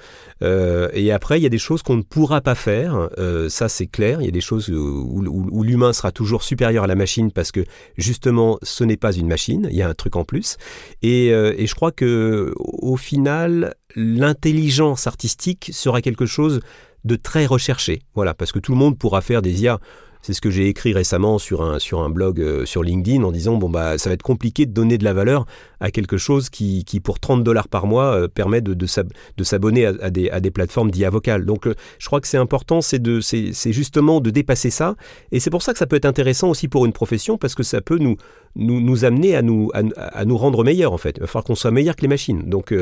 Euh, 0.42 0.88
et 0.92 1.10
après, 1.12 1.38
il 1.38 1.42
y 1.42 1.46
a 1.46 1.50
des 1.50 1.58
choses 1.58 1.82
qu'on 1.82 1.96
ne 1.96 2.02
pourra 2.02 2.40
pas 2.40 2.54
faire. 2.54 3.08
Euh, 3.18 3.48
ça, 3.48 3.68
c'est 3.68 3.86
clair. 3.86 4.20
Il 4.20 4.26
y 4.26 4.28
a 4.28 4.32
des 4.32 4.40
choses 4.40 4.68
où, 4.68 5.62
l'humain 5.62 5.92
sera 5.92 6.12
toujours 6.12 6.42
supérieur 6.42 6.84
à 6.84 6.86
la 6.86 6.94
machine 6.94 7.32
parce 7.32 7.52
que 7.52 7.64
justement, 7.96 8.58
ce 8.62 8.84
n'est 8.84 8.96
pas 8.96 9.12
une 9.12 9.28
machine. 9.28 9.68
Il 9.70 9.76
y 9.76 9.82
a 9.82 9.88
un 9.88 9.94
truc 9.94 10.16
en 10.16 10.24
plus. 10.24 10.56
Et, 11.02 11.32
euh, 11.32 11.54
je 11.58 11.74
crois 11.74 11.92
que 11.92 12.52
au 12.56 12.96
final, 12.96 13.74
l'intelligence 13.96 15.06
artistique 15.06 15.70
sera 15.72 16.00
quelque 16.00 16.26
chose 16.26 16.60
de 17.04 17.16
très 17.16 17.46
recherché. 17.46 18.02
Voilà, 18.14 18.34
parce 18.34 18.52
que 18.52 18.58
tout 18.58 18.72
le 18.72 18.78
monde 18.78 18.98
pourra 18.98 19.20
faire 19.20 19.40
des 19.40 19.62
IA 19.62 19.78
c'est 20.26 20.33
ce 20.33 20.40
que 20.40 20.50
j'ai 20.50 20.66
écrit 20.66 20.92
récemment 20.92 21.38
sur 21.38 21.62
un, 21.62 21.78
sur 21.78 22.00
un 22.00 22.11
blog 22.11 22.40
euh, 22.40 22.66
sur 22.66 22.83
LinkedIn 22.83 23.23
en 23.23 23.30
disant 23.30 23.59
bon 23.59 23.71
bah 23.71 23.97
ça 23.97 24.11
va 24.11 24.14
être 24.14 24.25
compliqué 24.25 24.66
de 24.66 24.73
donner 24.73 24.99
de 24.99 25.04
la 25.04 25.12
valeur 25.12 25.47
à 25.78 25.92
quelque 25.92 26.16
chose 26.16 26.50
qui, 26.50 26.85
qui 26.85 26.99
pour 26.99 27.21
30 27.21 27.45
dollars 27.45 27.68
par 27.68 27.87
mois 27.87 28.06
euh, 28.06 28.26
permet 28.26 28.61
de, 28.61 28.75
de, 28.75 28.87
s'abonner 29.45 29.87
à, 29.87 30.11
des, 30.11 30.28
à 30.30 30.40
des 30.40 30.50
plateformes 30.50 30.90
d'IA. 30.90 31.12
Donc 31.38 31.68
euh, 31.68 31.76
je 32.00 32.06
crois 32.06 32.21
que 32.21 32.26
c'est 32.26 32.38
important, 32.38 32.80
c'est 32.80 32.99
de 32.99 33.21
c'est 33.21 33.52
justement 33.73 34.21
de 34.21 34.30
dépasser 34.30 34.71
ça. 34.71 34.97
Et 35.30 35.38
c'est 35.38 35.50
pour 35.50 35.62
ça 35.62 35.73
que 35.73 35.78
ça 35.78 35.87
peut 35.87 35.95
être 35.95 36.06
intéressant 36.06 36.49
aussi 36.49 36.66
pour 36.66 36.87
une 36.87 36.92
profession 36.92 37.38
parce 37.38 37.54
que 37.54 37.62
ça 37.62 37.80
peut 37.80 37.99
nous 37.99 38.16
nous, 38.56 38.80
nous 38.80 39.04
amener 39.04 39.37
à 39.37 39.42
nous 39.42 39.71
à, 39.75 40.25
nous 40.25 40.37
rendre 40.37 40.64
meilleurs 40.64 40.92
en 40.92 40.99
fait. 40.99 41.18
Il 41.18 41.21
va 41.21 41.28
falloir 41.28 41.45
qu'on 41.45 41.54
soit 41.54 41.71
meilleur 41.71 41.95
que 41.95 42.02
les 42.02 42.09
machines. 42.09 42.42
Donc 42.50 42.75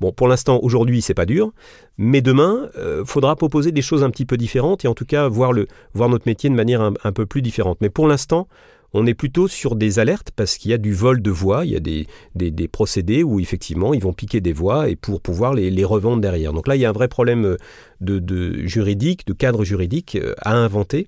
bon 0.00 0.12
pour 0.12 0.28
l'instant 0.28 0.60
aujourd'hui 0.62 1.00
c'est 1.00 1.14
pas 1.14 1.26
dur, 1.26 1.52
mais 2.02 2.22
demain 2.22 2.70
faudra 3.04 3.36
proposer 3.36 3.72
des 3.72 3.82
choses 3.82 4.02
un 4.02 4.10
petit 4.10 4.24
peu 4.24 4.38
différentes 4.38 4.86
et 4.86 4.88
en 4.88 4.94
tout 4.94 5.04
cas 5.04 5.28
voir 5.28 5.52
le 5.52 5.66
voir 5.92 6.08
notre 6.08 6.26
métier 6.26 6.48
de 6.48 6.54
manière 6.54 6.80
un, 6.80 7.12
peu 7.12 7.26
plus 7.26 7.42
différente. 7.42 7.76
Mais 7.82 7.90
pour 7.90 8.08
l'instant, 8.08 8.48
on 8.92 9.06
est 9.06 9.14
plutôt 9.14 9.48
sur 9.48 9.76
des 9.76 9.98
alertes 9.98 10.30
parce 10.34 10.56
qu'il 10.56 10.70
y 10.70 10.74
a 10.74 10.78
du 10.78 10.94
vol 10.94 11.20
de 11.20 11.30
voix, 11.30 11.66
il 11.66 11.72
y 11.72 11.76
a 11.76 11.80
des, 11.80 12.06
des, 12.34 12.68
procédés 12.68 13.22
où 13.22 13.38
effectivement 13.38 13.92
ils 13.94 14.02
vont 14.02 14.14
piquer 14.14 14.40
des 14.40 14.54
voix 14.54 14.88
et 14.88 14.96
pour 14.96 15.20
pouvoir 15.20 15.52
les, 15.52 15.70
les, 15.70 15.84
revendre 15.84 16.22
derrière. 16.22 16.54
Donc 16.54 16.66
là, 16.66 16.74
il 16.74 16.80
y 16.80 16.86
a 16.86 16.88
un 16.88 16.92
vrai 16.92 17.08
problème 17.08 17.44
euh, 17.44 17.56
de, 18.00 18.18
de 18.18 18.66
juridique, 18.66 19.26
de 19.26 19.32
cadre 19.32 19.64
juridique 19.64 20.16
euh, 20.16 20.34
à 20.42 20.54
inventer. 20.54 21.06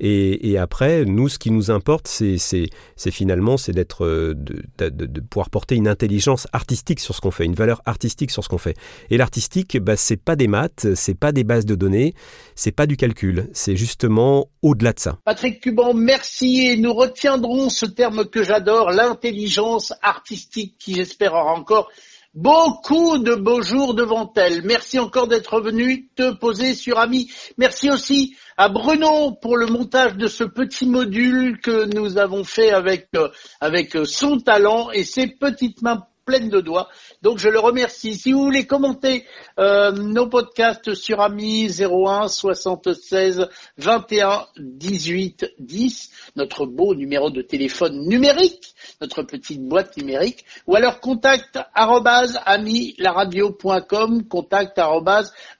Et, 0.00 0.50
et, 0.50 0.58
après, 0.58 1.04
nous, 1.04 1.28
ce 1.28 1.38
qui 1.38 1.50
nous 1.50 1.70
importe, 1.70 2.08
c'est 2.08 2.68
finalement 3.10 3.56
c'est 3.56 3.72
d'être 3.72 4.04
euh, 4.04 4.34
de, 4.34 4.62
de, 4.78 5.06
de, 5.06 5.20
pouvoir 5.20 5.50
porter 5.50 5.76
une 5.76 5.88
intelligence 5.88 6.46
artistique 6.52 7.00
sur 7.00 7.14
ce 7.14 7.20
qu'on 7.20 7.30
fait, 7.30 7.44
une 7.44 7.54
valeur 7.54 7.80
artistique 7.86 8.30
sur 8.30 8.42
ce 8.44 8.48
qu'on 8.48 8.58
fait. 8.58 8.76
Et 9.10 9.16
l'artistique, 9.16 9.78
bah, 9.78 9.96
c'est 9.96 10.16
pas 10.16 10.36
des 10.36 10.48
maths, 10.48 10.94
c'est 10.94 11.18
pas 11.18 11.32
des 11.32 11.44
bases 11.44 11.64
de 11.64 11.74
données, 11.74 12.14
c'est 12.54 12.72
pas 12.72 12.86
du 12.86 12.96
calcul, 12.96 13.48
c'est 13.52 13.76
justement 13.76 14.48
au-delà 14.62 14.92
de 14.92 15.00
ça. 15.00 15.18
Patrick 15.24 15.60
Cuban, 15.60 15.94
merci 15.94 16.66
et 16.66 16.76
nous 16.76 16.92
retiendrons 16.92 17.70
ce 17.70 17.86
terme 17.86 18.26
que 18.26 18.42
j'adore, 18.42 18.90
l'intelligence 18.90 19.92
artistique, 20.02 20.76
qui 20.78 20.94
j'espère 20.94 21.34
aura 21.34 21.54
encore 21.54 21.90
beaucoup 22.34 23.18
de 23.18 23.34
beaux 23.34 23.62
jours 23.62 23.94
devant 23.94 24.32
elle. 24.36 24.62
Merci 24.64 24.98
encore 24.98 25.28
d'être 25.28 25.60
venu 25.60 26.08
te 26.16 26.32
poser 26.32 26.74
sur 26.74 26.98
Ami. 26.98 27.30
Merci 27.58 27.90
aussi 27.90 28.36
à 28.56 28.68
Bruno 28.68 29.32
pour 29.40 29.56
le 29.56 29.66
montage 29.66 30.16
de 30.16 30.26
ce 30.26 30.44
petit 30.44 30.86
module 30.86 31.60
que 31.60 31.84
nous 31.94 32.18
avons 32.18 32.44
fait 32.44 32.70
avec, 32.70 33.08
euh, 33.16 33.28
avec 33.60 33.96
son 34.04 34.38
talent 34.38 34.90
et 34.90 35.04
ses 35.04 35.26
petites 35.28 35.82
mains 35.82 36.04
pleines 36.24 36.48
de 36.48 36.60
doigts. 36.60 36.88
Donc 37.22 37.38
je 37.38 37.48
le 37.48 37.58
remercie. 37.58 38.14
Si 38.14 38.30
vous 38.32 38.44
voulez 38.44 38.66
commenter 38.66 39.24
euh, 39.58 39.90
nos 39.92 40.28
podcasts 40.28 40.94
sur 40.94 41.20
Ami 41.20 41.68
01 41.68 42.28
76 42.28 43.48
21 43.78 44.46
18 44.58 45.54
10, 45.58 46.10
notre 46.36 46.66
beau 46.66 46.94
numéro 46.94 47.30
de 47.30 47.42
téléphone 47.42 48.06
numérique, 48.06 48.74
notre 49.00 49.22
petite 49.22 49.62
boîte 49.62 49.96
numérique, 49.96 50.44
ou 50.66 50.76
alors 50.76 51.00
contact 51.00 51.58
amilaradio.com, 51.74 54.28
contact 54.28 54.78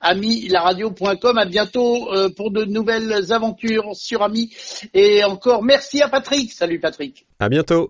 amilaradio.com. 0.01 1.39
À 1.39 1.45
bientôt 1.45 2.13
euh, 2.13 2.29
pour 2.31 2.51
de 2.51 2.65
nouvelles 2.65 3.33
aventures 3.33 3.95
sur 3.95 4.23
Ami. 4.23 4.51
Et 4.93 5.23
encore 5.25 5.63
merci 5.63 6.03
à 6.03 6.09
Patrick. 6.09 6.53
Salut 6.53 6.81
Patrick. 6.81 7.27
À 7.39 7.49
bientôt. 7.49 7.89